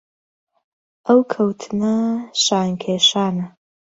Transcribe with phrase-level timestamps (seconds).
[1.07, 1.95] ئەو کەوتنە
[2.43, 3.45] شان کێشانە